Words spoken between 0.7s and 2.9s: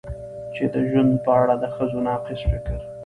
د ژوند په اړه د ښځو ناقص فکر